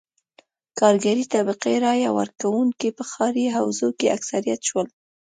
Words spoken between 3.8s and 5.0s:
کې اکثریت شول.